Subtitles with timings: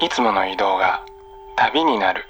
[0.00, 1.04] いつもの移動が
[1.56, 2.24] 旅になる。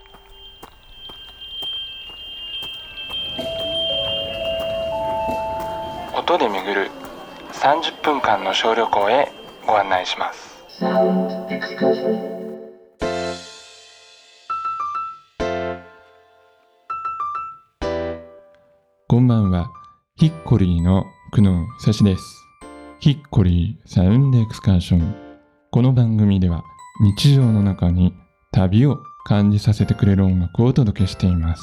[6.14, 6.90] 音で巡る
[7.52, 9.32] 30分間の小旅行へ
[9.66, 10.62] ご案内します。
[19.08, 19.70] こんばんは。
[20.16, 22.44] ヒッコリーの久野久志です。
[23.00, 25.14] ヒッコリーサウンドエクスカーション。
[25.70, 26.62] この番組では
[27.00, 28.14] 日常の中に
[28.52, 31.62] 旅を感じさせてくれる音楽をお届けしています。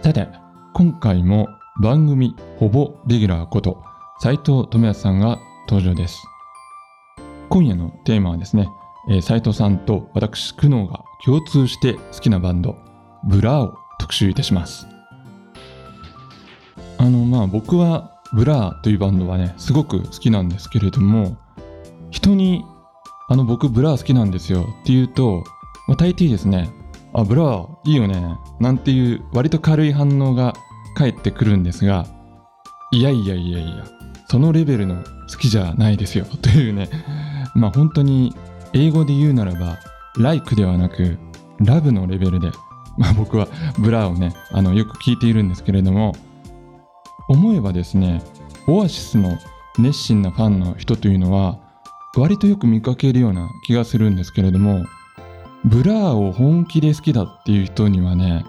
[0.00, 0.28] さて
[0.72, 1.48] 今回も
[1.82, 3.82] 番組ほぼレギュラーこと
[4.20, 6.22] 斉藤智康さんが登場です。
[7.48, 8.68] 今夜のテーマはですね、
[9.10, 12.76] えー、斉藤さんと私久能が共通して好きなバンド
[13.24, 14.86] ブラーを特集いたします。
[16.96, 21.36] あのまあ僕はブラーというバンドはねすごく好きなんですけれども
[22.10, 22.64] 人に
[23.28, 25.44] あの僕ブラー好きなんですよって言うと、
[25.86, 26.70] まあ、大抵ですね
[27.12, 30.54] あブラーいいよねなんていう割と軽い反応が
[30.94, 32.06] 返ってくるんですが
[32.92, 33.84] いやいやいやいや
[34.28, 36.88] そのレベルの好きじゃないですよというね。
[37.54, 38.34] まあ本当に
[38.72, 39.78] 英語で言うならば
[40.16, 41.18] like ではなく
[41.58, 42.50] love のレベルで
[42.96, 46.14] まあ僕はブラーをねあのよく聞いているんですけれども
[47.28, 48.22] 思えばですね
[48.68, 49.36] オアシスの
[49.78, 51.58] 熱心なファンの人というのは
[52.16, 54.84] 割とよく見かけるような気がするんですけれども
[55.64, 58.44] ブラーを本気で好きだっていう人にはね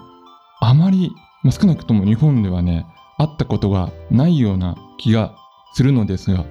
[0.60, 1.12] あまり、
[1.44, 2.86] まあ、少なくとも日本ではね
[3.18, 5.36] 会ったことがないような気が
[5.74, 6.46] するのですが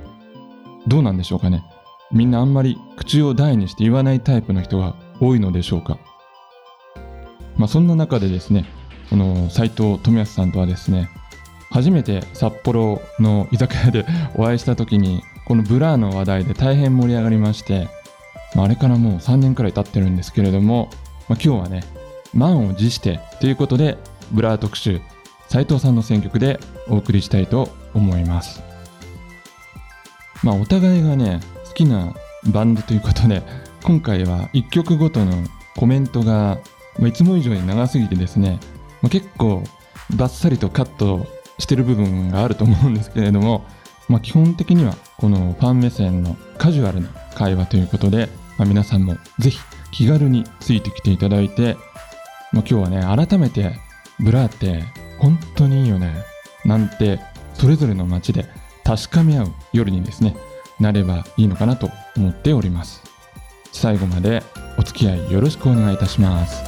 [0.86, 1.64] どうなんでしょうかね。
[2.12, 5.98] みんなあんまり口を大にして言わないタイプの人が多いのでしょうか。
[7.56, 8.64] まあそんな中でですね
[9.10, 11.10] この斉藤富康さんとはですね
[11.70, 17.88] 初めて札幌の居酒屋でお会いした時にこのブラーの話題で大変盛り上がりまして、
[18.54, 20.90] まあ、あれからもう3年くらい経ってるんですけれども、
[21.28, 21.82] まあ、今日はね
[22.32, 23.98] 満を持してということで
[24.30, 25.00] ブラー特集
[25.48, 28.62] 斉藤さんの選曲でお送りしたいと思います。
[30.44, 32.14] まあお互いがね好きな
[32.52, 33.42] バンドということで
[33.82, 35.32] 今回は1曲ごとの
[35.74, 36.60] コメントが
[36.96, 38.60] まいつも以上に長すぎてですね、
[39.02, 39.64] まあ、結構
[40.14, 41.26] バッサリとカット
[41.58, 43.64] してる部分があると思うんですけれども、
[44.08, 49.60] まあ、基本的にはこのファン目線のカジュアルな会話ということで、まあ、皆さんもぜひ
[49.92, 51.76] 気軽についてきていただいて、
[52.52, 53.72] まあ、今日はね改めて
[54.18, 54.82] ブラーって
[55.18, 56.24] 本当にいいよね
[56.64, 57.20] なんて
[57.54, 58.46] それぞれの街で
[58.82, 60.34] 確かめ合う夜にですね
[60.80, 63.02] なればいいのかなと思っております。
[63.72, 64.42] 最後まで
[64.78, 66.64] お付き合いよろしくお願いいたします。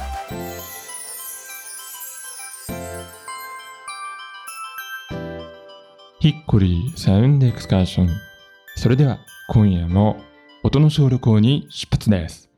[6.19, 8.32] ヒッコリーサウンドエクスカーション。
[8.75, 9.19] それでは
[9.49, 10.17] 今夜も
[10.63, 12.49] 音の小旅行に出発です。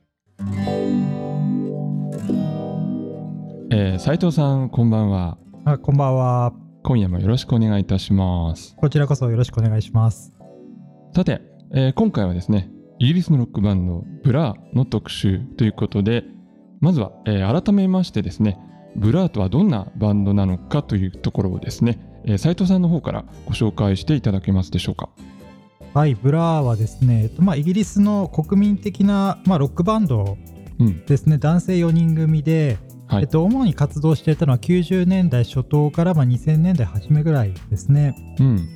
[3.72, 5.38] えー、斉藤さんこんばんは。
[5.66, 6.54] あこんばんは。
[6.84, 8.76] 今夜もよろしくお願いいたします。
[8.78, 10.34] こちらこそよろしくお願いします。
[11.14, 16.24] さて、えー、今回はですねイギリスのロックバンドブラーの特集ということで
[16.80, 18.60] まずは、えー、改めましてですね
[18.96, 25.10] ブラーとはどんなバンドなのかというところをですね、えー、斉藤さんの方からご紹介していただけますでしょうか
[25.96, 30.38] はいブラーはですね、まあ、イギリスの国民的な、まあ、ロックバンド
[31.08, 38.14] ですね、うん、男性4人組で、はい、えっと、主に活動していたのは90年代初頭からまあ2000年代初めぐらいですね。
[38.42, 38.70] うん。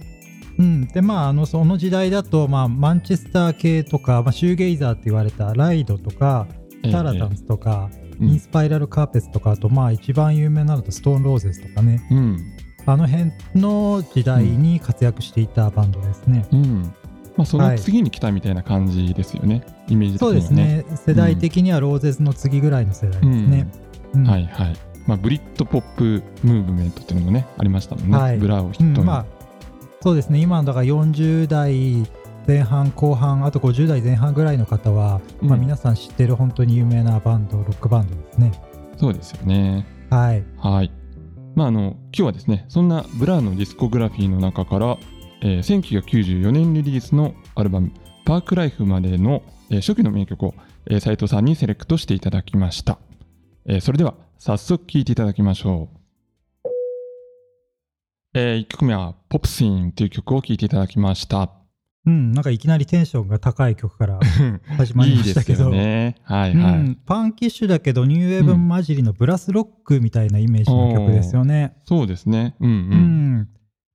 [0.59, 6.47] うん、でまああのその時代だと、まあ、マンチェスター系とか、まあ、シューゲイザーって言われたライドとか
[6.89, 12.55] タラタンスとか、ええ、インスパイラルカーペスとかあとまあ一番有名なのとストーンローゼスとかね、うん、
[12.85, 16.47] あの辺の時代に活躍していたバンドですね。
[16.53, 16.93] うん
[17.39, 20.97] まあ、その次に来たみたいな感じですよね、はい、イメージ的には、ね、そうですね。
[20.97, 23.67] 世代的にはローゼスの次ぐらいの世代ですね。
[24.13, 24.75] うん、はいはい。
[25.07, 29.05] まあ、ブリットポップムーブメントっていうのもねありましたもんね、はい、ブラーを筆頭に、うん。
[29.05, 29.25] まあ、
[30.01, 30.39] そうですね。
[30.39, 32.05] 今のだから40代
[32.45, 38.51] 前半後半あと50代前半ぐらいの方は、うん、まあ、皆さん知ってる本当に有名なバンドロックバンドですね。
[38.97, 39.87] そうですよね。
[40.09, 40.43] はい。
[40.57, 40.91] はい。
[41.55, 44.97] まああの今日はですねそんなブラーのディスコグラフィーの中から
[45.41, 47.91] えー、1994年リリースのアルバム
[48.25, 50.53] 「パークライフ」までの、えー、初期の名曲を、
[50.85, 52.99] えー、斉藤さんにセレクトしていただきました、
[53.65, 56.69] えー、それでは早速聴いていただきましょう、
[58.33, 61.51] えー、1曲目は「ポプシーン」という曲を聴いていただきました。
[62.05, 64.19] うん、なんかいきなりテンションが高い曲から
[64.77, 65.69] 始まりましたけど。
[65.69, 66.15] ね。
[66.23, 72.55] はいはい、うん、パンキッシュだけどニューウェーブ混じりのブラスロックみたいなイメージの曲ですよね、うん、そうですね。
[72.61, 73.49] うん、うん、うん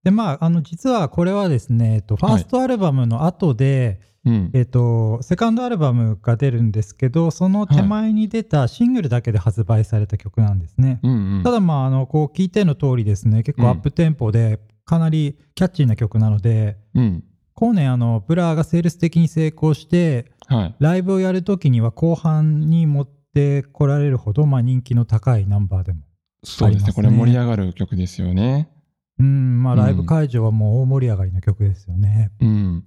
[0.05, 17.25] でまああの実はこれはですね、えっと、ファーストアルバムの後で、はい、えっと、セカンドアルバムが出るんですけどその手前に出たシングルだけで発売された曲なんですね、はいただまああのこう聞いての通りですね結構アップテンポでかなりキャッチーな曲なので、うん、
[17.55, 26.05] 後年あのブラーがセールス的に成功して、はい、ライブをやるときには後半に持ってこられるほど、まあ、人気の高いナンバーでも、ね、
[26.45, 26.93] そうですね。
[26.93, 28.74] これ盛り上がる曲ですよね
[29.19, 32.85] うんまあライブ会場はもう大盛り上がりの曲ですよね、うん、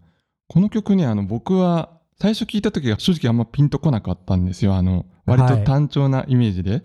[0.47, 6.83] この曲ねあの僕は最初聞いた時は正直あんまピンとこなかったんですよあの割と単調なイメージで、はい、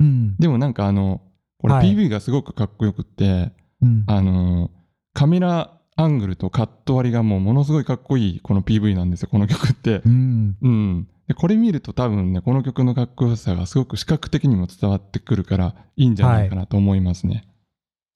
[0.00, 1.20] うん、でもなんかあの
[1.58, 3.52] これ PV がすごくかっこよくって、はい、
[4.06, 4.70] あの
[5.12, 10.00] カメラアングルとカット割りがもうものすごいかっこいいこの PV なんですよ、この曲って。
[10.06, 10.56] うん。
[10.62, 11.08] うん。
[11.26, 17.34] でこれ見ると多分ね、この曲のかっこよさがすごく視覚的にも伝わってくるからいいんじゃないかなと思いますね。
[17.34, 17.48] はい、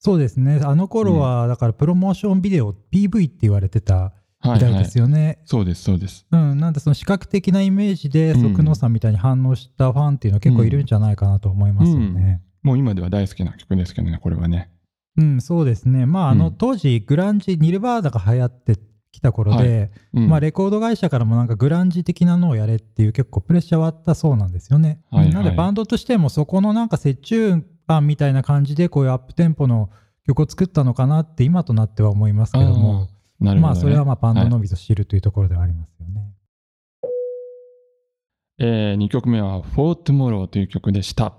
[0.03, 0.59] そうですね。
[0.61, 4.11] あの頃は、だからプロモーションビデオ、PV って言われてた
[4.41, 5.13] 時代ですよね。
[5.17, 6.27] はいはい、そうです、そうです。
[6.29, 6.57] うん。
[6.57, 12.03] なんでその視覚的なイメージで、即能さんみたいに反応したファンっていうのは結構いるんじゃないかなと思いますよね。
[12.03, 14.71] うんうん、もう今では大好きな曲ですけどね、これはね。
[15.15, 16.05] うん、そうですね。
[16.05, 18.77] まあ、あの、当時、グランジ、ニルバーナが流行って
[19.13, 25.01] きた頃で、はいうん、まあ、レコード会社からもなんかグランジ的なのをやれっていう結構プレッシャーはあったそうなんですよね。
[25.09, 29.89] はいはい、なので、バンドとしてもそこのなんか折衷案みたいな感じで、こういうアップテンポの
[30.25, 33.07] 曲を作ったのかなって今となっては思いますけども、
[33.41, 36.21] どね、まあ、それはまあバンドのみぞ知るというところではありますよね。
[37.01, 41.33] はい、えー、2曲目は For Tomorrow という曲でした。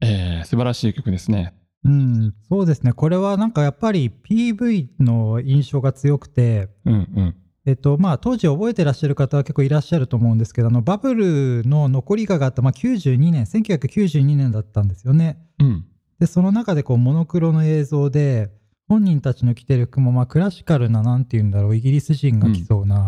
[0.00, 1.54] えー、素晴らしい曲ですね。
[1.84, 2.92] うん、そうですね。
[2.92, 15.38] これはなんかやっぱり PV の印象が強くて、うんうん、えっとまあ、当時覚えてらっしゃる方は結構いらっしゃると思うんですけどあのバブルの残りがあった、まあ、92年1992年だったんですよね。
[15.58, 15.84] うん、
[16.18, 18.50] でその中でこうモノクロの映像で
[18.88, 23.02] 本人たちの着てる服もまあクラシカルななんて言うんだろうイギリス人が着そうな、うん、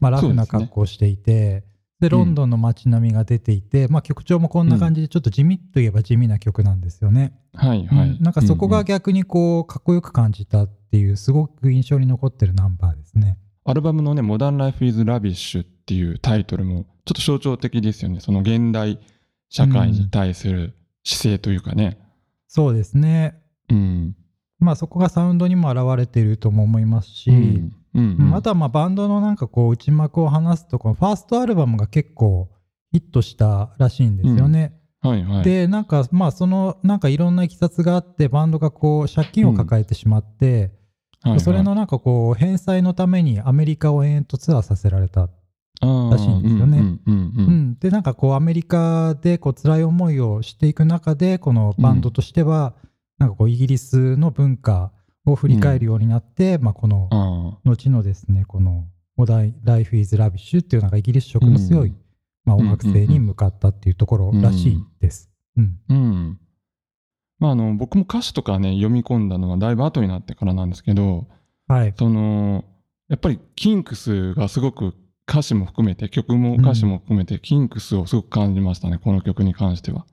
[0.00, 1.64] まあ、ラフな格好をしていて。
[2.00, 7.32] でロンドンの街並みが出ていて、うん、まあ、曲調もこんな感じでちょっと地味といえば地味な曲なんですよね。
[7.54, 13.38] はいはい、うん、なんかそこが逆にこうかっこよく感じたっていうすごく印象に残ってるナンバーですね。
[13.64, 18.20] アルバムのね「モダン・ライフ・イズ・ラビッシュ」っていうタイトルもちょっと象徴的ですよね。
[18.20, 18.98] その現代
[19.48, 20.74] 社会に対する
[21.04, 21.84] 姿勢というかね。
[21.84, 22.04] うん、
[22.48, 23.38] そうですね。
[23.70, 24.16] うん、
[24.58, 27.72] まあそこがサウンドにも表れているとも思いますし、うん。
[27.94, 32.48] うんうん、あとはまあバンドのなんかこう内幕を話すとこのファーストアルバムが結構
[32.90, 34.74] ヒットしたらしいんですよね。
[35.04, 40.46] うん、はいはい、でなんかまあそのなんかいろんないきさつがあってバンドがこう借金を抱えてしまって、
[41.24, 41.28] うん。
[41.28, 45.28] はいはい、それのなんかこう返済のためにアメリカを延々とツアーさせられた
[46.10, 46.98] らしいんですよね。
[47.80, 52.74] でなんかこうアメリカでこう辛い思いをしていく中でこのバンドとしては、
[53.18, 54.92] なんかこうイギリスの文化
[55.26, 57.08] を振り返るようになって、うん、まあ、この
[57.64, 58.86] 後のですねこの
[59.16, 61.96] 「モダイ・ライフ・イズ・ラビッシュ」っていうなんかイギリス色の強い、うん、
[62.44, 65.30] まあ、音楽性に向かったっていうところらしいです。
[65.88, 66.38] うん。
[67.38, 69.28] まあ、あの僕も歌詞とかね読み込ん。
[69.28, 71.26] だのはだいぶ後になってからなんですけど、
[71.68, 72.64] はい、その
[73.08, 74.94] やっぱりキンクスがすごく
[75.28, 80.04] 歌詞も含めて曲も歌詞も含めてキンクスをすごく感じましたね、この曲に関しては。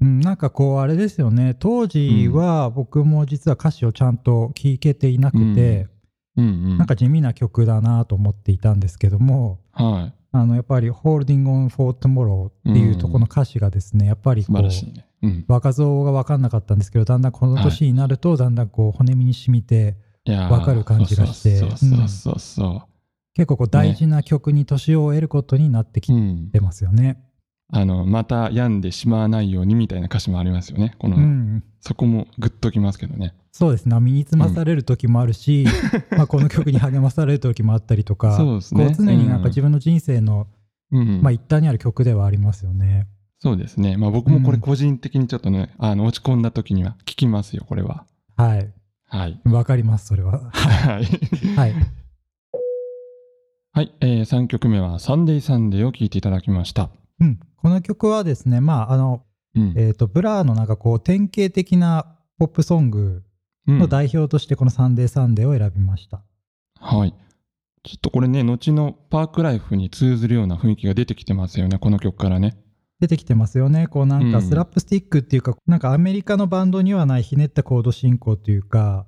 [0.00, 1.56] うん、なんかこうあれですよね。
[1.58, 5.88] 当時は僕も実は歌詞をちゃんと聴けていなくて、
[6.36, 6.44] うん。
[6.44, 14.70] うんうん、なんか地味な曲だなと思っていたんですけども、はい、あのやっぱり「Holding on for Tomorrow」っていうとこの歌詞がですねやっぱりこう、ね。
[15.20, 21.60] うん、若造が分かんなかったんですけどだんだんこの年になるとだんだんこう骨身に染みて分かる感じがして
[23.38, 26.12] 結構こう大事な曲に年を得ることになってき
[26.52, 27.22] てますよね。
[27.70, 30.96] あのまた病んでしまわないようにみたいな歌詞もありますよね。
[30.98, 33.34] この、うん、そこもグッときますけどね。
[33.52, 33.96] そうですね。
[34.00, 35.66] 身につまされる時もあるし、
[36.10, 40.48] うん、まあこの曲に励まされる時もあったりとかそうです、ね、こう常になんか自分の人生の、
[40.90, 43.06] うん、まあ、一端にある曲ではありますよね。
[43.38, 43.96] そうですね。
[43.96, 48.04] まあ僕もこれ個人的にちょっとね、あの落ち込んだ時には聞きますよこれは。
[48.36, 48.72] はい。
[49.06, 49.40] はい。
[49.44, 50.50] わかりますそれは。
[50.50, 51.54] はい。
[51.54, 51.74] はい
[53.78, 59.22] はい、えー、3曲目は「サンデーサンデー」を聴いていただきましたうん、この曲はですね、まあ、あの、
[59.54, 63.22] うん、えっ、ー、と、ブラーのなんかこう、典型的なポップソング
[63.68, 66.24] の代表として、このサンデーサンデーを選びました。
[66.80, 67.14] うん、はい。
[67.84, 72.58] ちょっとこれね、後のパークライフに通ずるような雰囲気が出てきてますよね、この曲からね。
[72.98, 73.86] 出てきてますよね。
[73.86, 79.06] こうなんかスラップスティックっていうか、うん、なんかアメリカのバンドにはないひねったコード進行というか、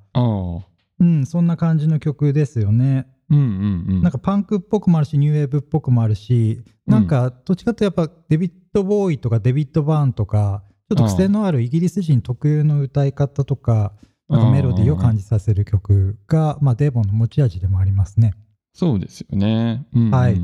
[1.01, 3.09] うん、そんな感じの曲ですよね。
[3.31, 3.45] うんうん
[3.89, 13.93] うん、なんかパンクっぽくもあるしニューウェーブっぽくもあるしなんかどっちかというとやっぱデビッド・ボウイとかデビッド・バーンとかちょっと癖のあるイギリス人特有の歌い方とか
[14.31, 18.35] なんかメロディーを感じさせる曲が、まあ、デーボンの持ち味でもありますね。
[18.73, 19.87] そうですよね。
[19.93, 20.41] うん、はい。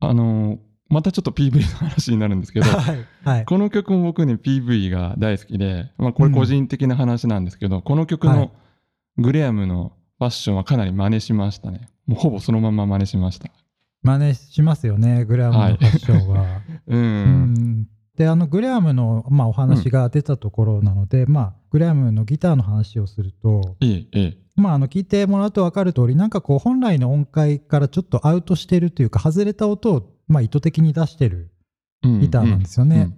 [0.00, 0.58] あの、
[0.88, 3.06] またちょっと PV の話になるんですけど、 はい。
[3.24, 8.52] はい、この曲も僕ね PV が大好きで、まあ、これ個人的な話なんですけど、うん、この曲の
[9.18, 11.88] グレアムのファッションはかなり真似しましたね。
[12.06, 13.50] もうほぼそのまま真似しました。
[14.02, 16.40] 真似しますよね、グレアムのファッションは。
[16.40, 23.76] はい、うん、うんであのグレアムの、まあ、お話が出たところなので、うん、まあ、グレアムのギターの話をすると、
[24.56, 31.52] まあ、あの聞いてもらうと分かる通りなんかこう本来の音階からちょっとアウトしてるというか外れた音をまあ意図的に出してる
[32.02, 33.16] ギターなんですよね。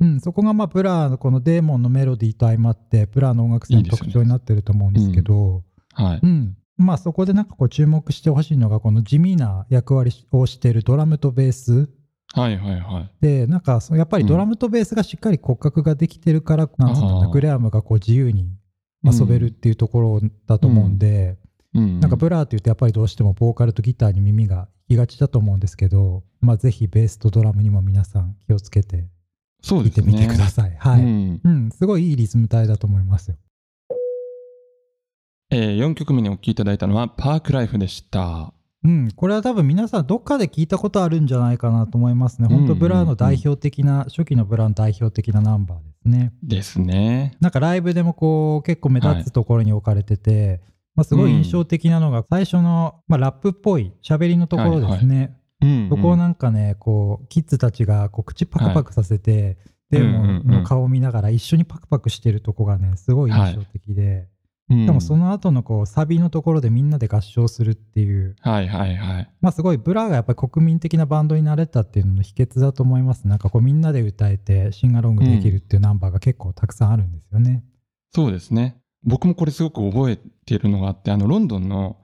[0.00, 5.64] うん、そこがまあブラーのこのデーモンのメロディーと相まってブラーの音楽性の特徴になってると思うんですけど、
[6.02, 11.88] はいうん、まあそこでなんかこう注目してほしいのがこの地味な役割をしてるドラムとベース。
[12.34, 13.10] はいはいはい。
[13.20, 18.50] で、なんかやっぱりドラムとベースがしっかり骨格ができてるから、なんつうんだグレアムがこう自由に
[19.04, 21.38] 遊べるっていうところだと思うんで、
[21.74, 29.08] うん、なんかブラーって言うとやっぱりどうしてもボーカルとギターに耳が行きがちだと思うんですけど、まあ、ぜひベースとドラムにも皆さん気をつけて
[29.62, 30.70] 聴いてみてください。
[30.70, 31.70] ね、はい、うん、うん。
[31.70, 33.36] すごいいいリズム隊だと思いますよ。
[35.50, 38.52] えー、4曲目にお聴きいただいたのはパークライフでした。
[38.84, 42.48] うん、これは多分皆さんどっかで聞いたことあるんじゃないかなと思いますね。
[42.48, 46.32] 本当ブラーの代表的な、初期のブラーの代表的なナンバーですね。
[46.42, 47.36] ですね。
[47.40, 50.60] なんかライブでもこう結構目立つところに置かれてて、はい、
[50.96, 55.14] まあ、すごい印象的なのが最初の、まあ、ラップっぽい喋りのところですね。
[55.14, 59.56] はいはいうんうん、そこをなんかねこうキッズたちがこう口パクパクさせて、はい、
[59.90, 64.28] デーモンの顔を見ながら一緒にパクパクしてるとこがねすごい印象的で、はい、
[64.68, 73.26] でもその後のこうサビのところでみんなで合唱するっていう、はいはいはい、まあすごいブラーがやっぱり国民的なバンドになれたっていうのの秘訣だと思います。
[73.26, 77.50] なんかこうみんなで歌えてシンガロングできるっていうナンバーが結構たくさんあるんですよね。
[77.50, 77.62] うん、
[78.12, 78.78] そうですね。
[79.04, 81.96] 僕もこれすごく覚えているのがあって、あの、ロンドンの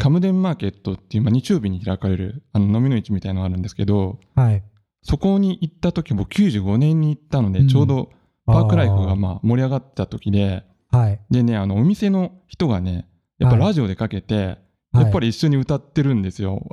[0.00, 4.64] カムデンマーケットっていう、まあ、日曜日に開かれるあの飲みの市みたいなのがあるんですけど、はい、
[5.02, 8.10] そこに行った時、僕95年に行ったので、ちょうど
[8.46, 14.58] パークライフがまあ盛り上がった時で、はい、でね、あの、お店の人がね、やっぱラジオでかけて、
[14.94, 16.66] やっぱり一緒に歌ってるんですよ。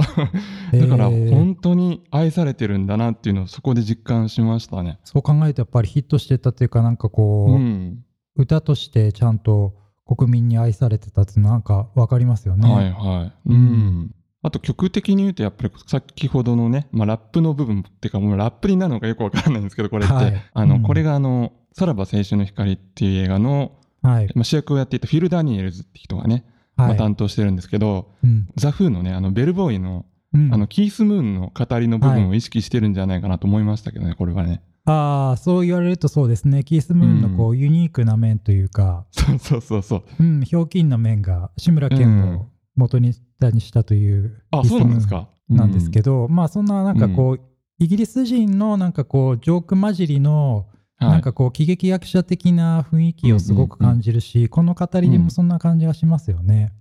[0.72, 5.00] だから本当に愛されてるんだなっていうのをそこで実感しましたね。
[5.04, 8.06] そう考えるとやっぱりヒットしてたっていうかなんかこう、うん、
[8.38, 9.74] 歌としてちゃんと
[10.06, 12.72] 国民に愛されてたってなんか分かりますよね。
[12.72, 13.34] はいはい。
[13.48, 14.16] うん。
[14.42, 23.72] あと曲的に言うとやっぱり先ほどのね、まあ、ラップの部分っていうかもうラップになるのかよくわからないんですけどこれって、はい、あの、うん、これがあの「さらば青春の光」っていう映画の、
[24.06, 24.30] はい。
[24.36, 26.46] まあ、主役をやっていたフィル・ダニエルズって人がね、
[26.78, 34.62] はい、まあ、担当してるんですけど、うん、ザ・フーのねあのベルボーイの,、あのキース・ムーンの語りの部分を意識してるんじゃないかなと思いましたけどねこれはね。
[34.88, 36.64] ああ、そう言われるとそうですね。
[36.64, 40.04] キースムーンのこう、うん、ユニークな面というか、そうそうそうそう。
[40.20, 45.28] うん、ひょうきんな面が志村けんを元にしたという、あ、そうなんですか。
[45.50, 47.40] なんですけど、まあそんななんかこう、
[47.80, 50.68] イギリス人のなんかこう、ジョーク混じりの、
[51.00, 56.72] なんかこう、喜劇役者的な雰囲気をすごく感じるし、この語りにもそんな感じがしますよね。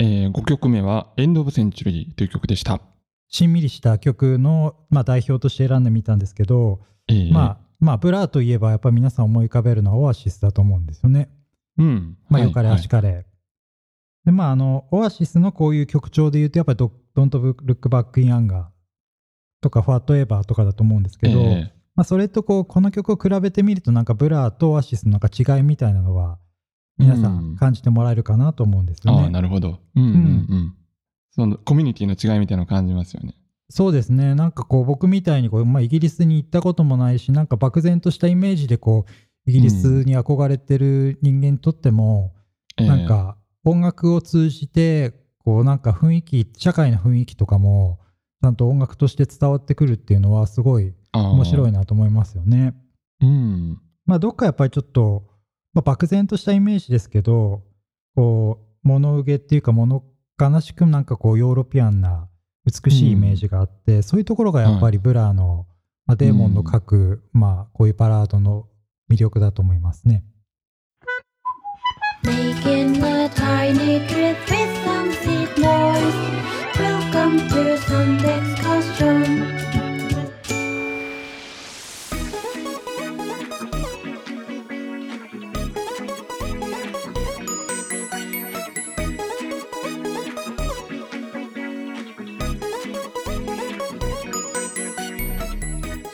[0.00, 2.80] えー、5曲目は、エンド・オブ・センチュリーという曲でした。
[3.28, 11.30] しんみりした曲の、まあ、代表として選んでみたんですけど、えー、まあ、まあ、ブラーといえばやっぱり皆さん思い浮かべるのはオアシスだと思うんですよね。
[11.78, 12.16] うん。
[12.28, 13.12] まあ、よかれ、あしかれ。
[13.12, 13.24] はい、
[14.24, 18.77] で、まあ、あの、オアシスのこういう曲調で言うと、やっぱりド、ドント・ルック・バック・イン・アンガー
[19.60, 26.38] とか、ホワットエヴァーとかだと思うんですけど、えー、まあ、それとこう、この曲を比べてみると、なんかブラーとオアシスのなんか違いみたいなのは、
[26.98, 29.18] 皆さん感じてもらえるかなと思うんですよね。
[29.18, 29.78] うん、ああ、なるほど。
[29.94, 30.12] うんうんう
[30.56, 30.74] ん。
[31.30, 33.34] そのコミュニティの違いみたいなのを感じますよね。
[33.70, 34.34] そうですね。
[34.34, 39.04] なんかこう僕みたいにこう、まあ、イギリスに行ったこともないし、なんか漠然としたイメージでこ
[39.46, 42.34] う、イギリスに憧れてる人間にとっても、
[42.78, 48.00] うん、なんか音楽を通じて、こうなんか雰囲気、社会の雰囲気とかも、
[48.40, 52.74] ちゃんと音楽として伝わってくるっていうのはすごい面白いなと思いますよね。
[53.20, 53.80] うん。
[54.06, 55.24] まあどっかやっぱりちょっと、
[55.74, 57.62] まあ、漠然としたイメージですけど、
[58.14, 60.04] こう、物憂げっていうか物
[60.40, 62.28] 悲しくなんかこうヨーロピアンな
[62.64, 65.66] 美しいイメージがあって、うん、そういうところがやっぱりブラーの、
[66.06, 66.96] まあ、デーモンの書く、
[67.34, 68.66] うん、まあこういうバラードの
[69.10, 70.24] 魅力だと思いますね。
[72.24, 76.47] Making a tiny trip with some seed noise.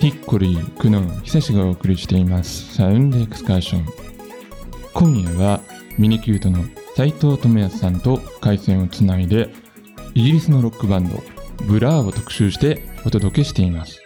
[0.04, 2.74] ヒッコリー、クノン、久しがお送りしています。
[2.74, 3.86] サウンドエクスカーション。
[4.92, 5.62] 今夜は
[5.96, 6.62] ミニキュートの
[6.94, 9.48] 斉藤智康さんと回線をつないで
[10.16, 11.20] イギリスのロックバンド
[11.66, 14.00] ブラーを特集してお届けしています、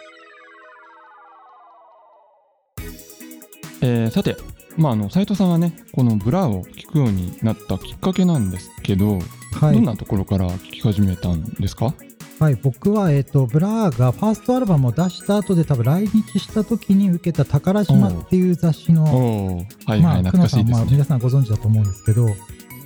[3.83, 4.37] えー、さて
[4.79, 9.19] まあ、あの斉藤さんはねこのブラーを聴くようになったきっかけなんですけど、
[9.61, 11.93] はい、どんなところから聴き始めたんですか？
[12.39, 22.29] はい、僕は、えーと、ブラーがファーストアルバムを出した後で多分来日した時に受けた「宝島」っていう雑誌の、皆さんご存知だと思うんですけど、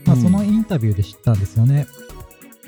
[0.06, 1.86] まあ、そのインタビューで知ったんですよね。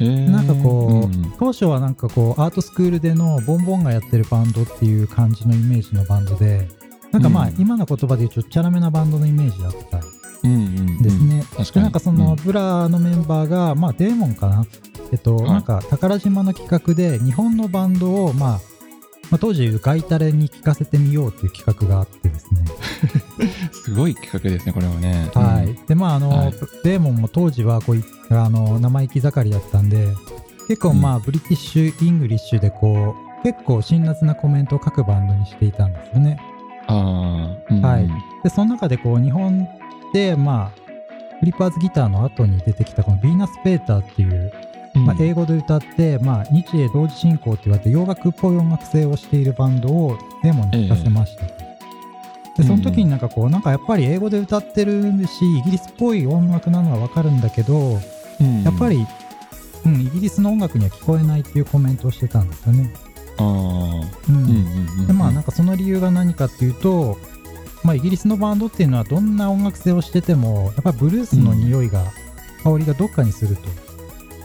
[0.01, 6.69] うん、なんかこう、うん、当初はなんかこうアートスクールでのボンボンがやってるバンドっていう感じのイメージのバンドで
[7.13, 10.01] なんかまあ、今の言葉で言うとチャラめなバンドのイメージだった。
[11.01, 11.45] ですね。
[11.73, 14.67] でなんかそのブラーのメンバーが、まあ、デーモンかな。
[15.13, 18.61] えっと、はい、なんか宝島の企画で日本のバンドを、まあ、
[19.31, 22.65] まあ、当時外タレに聴かせてみようっていう企画があってですね
[23.85, 25.31] すごい企画ですねこれはね。
[25.35, 26.53] はい、うん、でまああの、はい、
[26.85, 30.09] デーモンも当時はこうあの生意気盛りだったんで
[30.69, 36.41] 結構まあ、うん、ブリティッシュイングリッシュでこう結構辛辣なコメントを各バンドにしていたんですよね。
[36.87, 38.09] ああ、うん、はい。
[38.43, 39.69] でその中でこう日本
[40.15, 44.51] でまあフリッパーズギターの後に出てきたこのヴィーナス・ペーターっていう
[44.95, 51.64] まあ、英語で歌って、まあ、日英同時進行って言われて洋楽っぽい音楽性をしているバンドをデモに聴かせました、え
[52.57, 57.99] でその時になんかこうなんかやっぱり英語で歌ってるしイギリスっぽい音楽なのは分かるんだけど、
[58.41, 59.05] うん、やっぱり、
[59.85, 62.93] うん、イギリスの音楽には聞こえないっていうコメントをしてたんですよね。
[65.07, 67.19] でまあなんかその理由が何かっていうと、
[67.83, 72.05] まあ、イギリスのバンドっていうのはどんな音楽性をしててもやっぱりブルースの匂いが、
[72.65, 73.63] うん、香りがどっかにすると。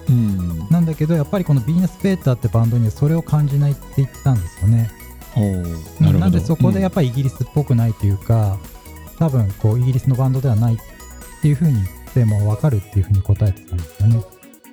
[0.10, 4.90] うん、なんだけどやっぱりこのヴィーナス・ペーターってバンドにはそれを感じないって言ってたんですよね。
[6.00, 8.58] ななんでそこでやっぱりイギリスっぽくないというか、
[9.12, 10.78] うん、多分こうイギリスのバンドではないっ
[11.42, 14.24] ていうふうに言っても分かるっていうふうに答えてたんですよね。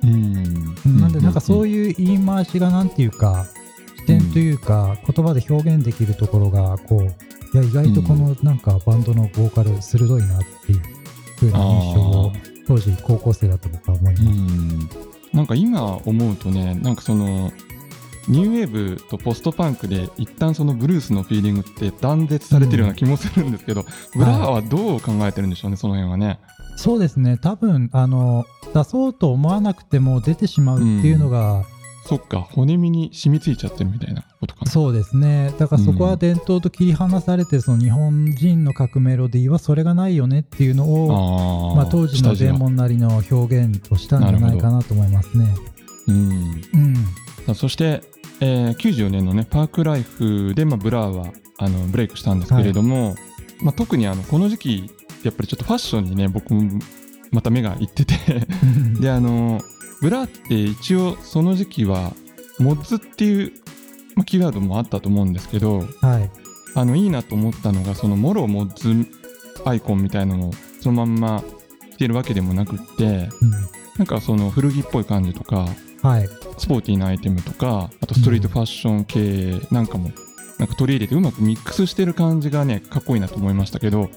[0.05, 3.47] うん、なんでなんかそういう言い回しがなんていうか
[3.97, 7.07] 視点というか言葉で表現できるところがこうい
[7.57, 10.81] や意外とこのなんかバンドのボーカル鋭いなっていう
[11.39, 12.33] ふうな印象を
[12.67, 15.17] 当時高校生だと僕は思います。
[15.33, 17.53] なんか今思うとねなんかその
[18.29, 26.41] ニューウェーブとポストパンクで一旦そのブルースのフィーリングって断絶されてるような気もするんですけど、うん、ブラーはどう考えてるんでしょうね、はい、その辺はね。
[26.77, 27.39] そうですね。
[27.39, 31.65] 多分あの出そうと思わなくても出てしまうっていうのが、
[32.07, 34.71] そっか骨身に染みついちゃってるみたいなことかな。
[34.71, 35.53] そうですね。
[35.59, 45.55] だからそこは伝統と切り離されて、その日本人の書くメロディーはそれがないよねっていうのをまあ、当時のデーモンなりの表現をしたんじゃないかなと思いますね。
[46.09, 46.63] うん、
[47.49, 48.03] うん、そして、
[48.41, 53.15] えー、94年のねパークライフで、まあ、ブラーはあのブレイクしたんですけれども、はい、
[53.63, 54.91] まあ、特にあのこの時期
[55.23, 56.81] やっぱりちょっとファッションにね僕も
[57.31, 58.15] また目がいってて
[59.01, 59.61] であの
[60.01, 62.13] ブラって一応その時期は
[62.59, 63.53] モッズっていう、
[64.15, 66.31] まあ、キーワードもあったと思うんですけど、はい、
[66.75, 69.11] あのいいなと思ったのがそのもろモッズ
[69.65, 71.43] アイコンみたいなのをそのまんま
[71.95, 73.51] 着てるわけでもなくって、うん、
[73.99, 75.67] なんかその古着っぽい感じとか、
[76.03, 80.11] はい、スポーティーなアイテムとかあとストリートファッション系なんかも
[80.59, 84.11] なんか取り入れてうまくミックスしてる感じがねかっこいいなと思いましたけど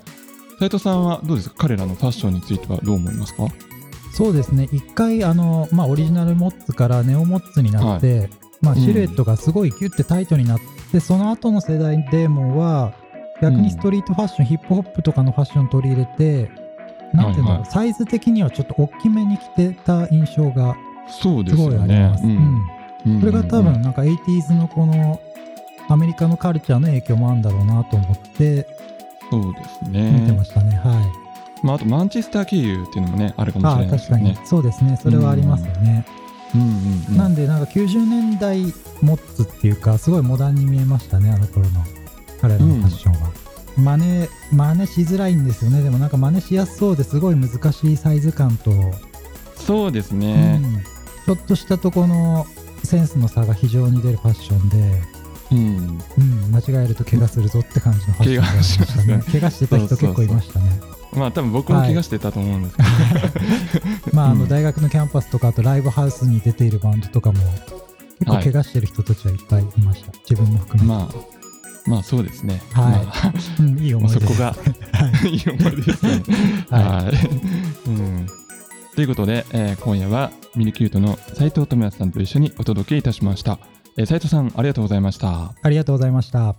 [0.59, 1.55] 斉藤さんはどうですか？
[1.59, 3.47] 彼らのファッションについてはどう思いますか？
[4.13, 4.67] そうですね。
[4.71, 8.29] 一回あの、まあ、オリジナルモッツからネオモッツになって、はい、
[8.61, 12.93] まあ、シルエットがすごいギュッてタイトになって、うん、その後の世代デーモンは
[13.41, 16.51] 逆にストリートファッション、うん、ヒップホップとかのファッション取り入れて
[17.13, 20.75] なんていうの、はいはい、サイズ的にはちょっと大きめに着てた印象が
[21.11, 21.41] すご
[21.71, 22.23] いあります。
[22.23, 25.21] これが多分なんか 80s のこの
[25.87, 28.67] アメリカのカルチャーの影響もあるんだろうなと思って
[29.29, 30.11] そうですね。
[30.11, 30.75] 見てましたね。
[30.75, 31.65] はい。
[31.65, 34.37] まあ、あとマンチェスター経由っていうのもねあるかもしれないですね。
[34.45, 34.97] そうですね。
[35.01, 36.05] それはありますよね。
[36.55, 38.61] うんうんうん、なんでなんか90年代
[39.01, 41.83] モッツっていうかすごいモダンに見えましたねあの頃の。
[42.41, 43.31] 彼らのファッションは。
[43.77, 45.81] うん、真似真似しづらいんですよね。
[45.83, 48.71] でもなんか真似しやすそうですごい難しいサイズ感と。
[49.55, 50.83] そうですね、うん、
[51.29, 52.47] ちょっとしたとこの
[52.83, 55.01] センスの差が非常に出るファッションで、
[55.51, 59.23] うん、うん、間違えると怪我するぞって感じのファッションがありましたね。
[59.31, 60.81] 怪我してた人結構いましたね。
[61.13, 62.95] まあ多分僕も怪我してたと思うんですけど、は
[64.11, 67.37] い、まああの大学のキャンパスとかあとライブハウスに出ているバンドとかも
[68.17, 70.85] 結構怪我してる人たちはいっぱいいました、自分も含めて。
[70.87, 71.39] まあ
[71.85, 72.59] まあそうですね。
[72.73, 73.05] はい。
[73.05, 74.55] まあ、うん、いい思い出 そこが、
[75.25, 76.23] い、 い思い出ですね。
[76.71, 77.11] は
[77.87, 77.89] い。
[77.89, 78.27] うん。
[78.99, 83.57] ということで、えー、今夜はミニキュートの斉藤智也さんと一緒にお届けいたしました。
[83.95, 85.53] えー、斉藤さん、ありがとうございました。
[85.61, 86.57] ありがとうございました。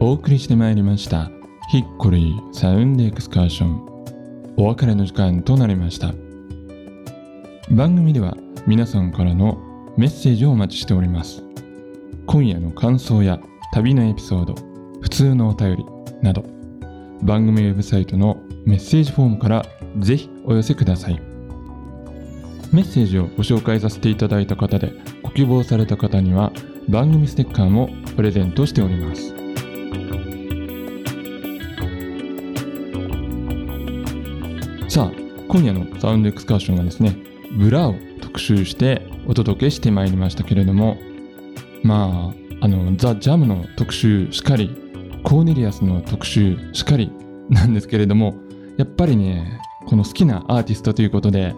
[0.00, 1.30] お送りしてまいりました。
[1.70, 4.54] ヒッコリーサウンドエクスカーション。
[4.56, 6.14] お別れの時間となりました。
[7.70, 9.58] 番組では皆さんからの
[9.96, 11.42] メッセージをお待ちしております。
[12.26, 13.40] 今夜の感想や
[13.72, 14.54] 旅のエピソード
[15.00, 15.84] 普通のお便り
[16.22, 16.44] など
[17.22, 19.66] 番組ウェブサイトのメッセージフォームから
[19.98, 21.20] ぜひお寄せください。
[22.72, 26.52] メッセージをご紹介させていただいた方でご希望された方には
[26.88, 29.34] 番組ステッカーもプレゼントしております。
[34.88, 35.12] さあ
[35.48, 37.16] 今夜のサウンドエクスカーションはですね
[37.56, 40.98] ブラを特集してお届けしてまいりましたけれども
[41.82, 44.70] まああのザ・ジャムの特集しかり
[45.22, 47.10] コーネリアスの特集しかり
[47.48, 48.34] なんですけれども
[48.76, 51.54] やっぱりねこの好きなアーティストということで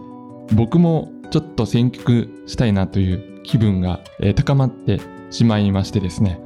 [0.55, 6.41] 僕もちょっと選曲したいなという気分が、えー、高まってしまいましてですね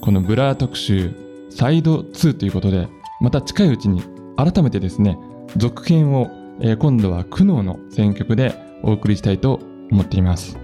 [0.00, 1.12] このブラー特集
[1.50, 2.88] サイド2ということで
[3.20, 4.02] また近いうちに
[4.36, 5.18] 改めてですね
[5.56, 6.28] 続編を、
[6.60, 9.60] えー、今度は苦悩の選曲でお送りしたいと
[9.90, 10.58] 思っています、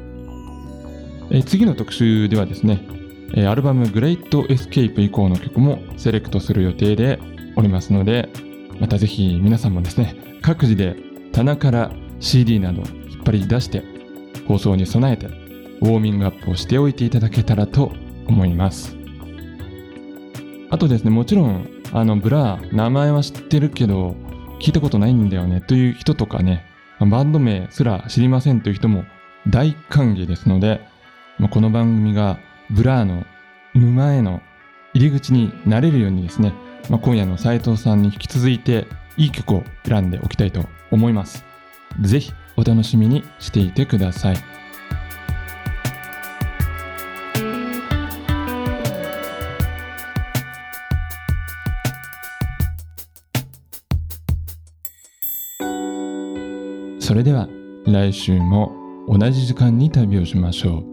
[1.31, 2.87] え、次の特集ではですね、
[3.35, 7.19] え、アルバムグレイトエスケープ以降の曲もセレクトする予定で
[7.57, 8.29] おりますので
[8.81, 10.97] またぜひ皆さんもですね各自で
[11.33, 13.83] 棚から CD など引っ張り出して
[14.47, 17.93] 放送に備えてウォーミングアップをしておいていただけたらと
[18.27, 18.97] 思います。
[20.71, 24.17] あとですねもちろんあのブラー名前は知ってるけど
[24.61, 26.67] 聞いたことないんだよねという人とかね
[27.01, 29.05] バンド名すら知りませんという人も
[29.49, 30.81] 大歓迎ですので
[31.51, 32.39] この番組が
[32.71, 33.25] ブラーの
[33.75, 34.41] 沼への
[34.95, 36.55] 入り口になれるようにですね、
[36.89, 41.45] 今夜の斉藤さんに引き続いていい曲を選んでおきたいと思います。
[42.01, 44.37] ぜひお楽しみにしていてください。
[57.15, 57.49] それでは
[57.87, 58.73] 来週も
[59.09, 60.85] 同じ時間に旅をしましょう。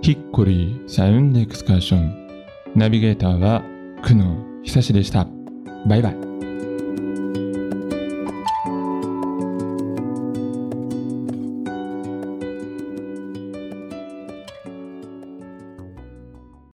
[0.00, 2.42] ヒッコリーサウンドエクスカーション
[2.74, 3.62] ナビゲーターは
[4.02, 5.28] 久野久志でした。
[5.86, 6.29] バイバイ。